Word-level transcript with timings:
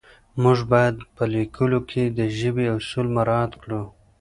موږ 0.43 0.59
باید 0.71 0.95
په 1.15 1.23
لیکلو 1.35 1.79
کې 1.89 2.03
د 2.17 2.19
ژبې 2.39 2.65
اصول 2.77 3.07
مراعت 3.17 3.51
کړو 3.61 3.83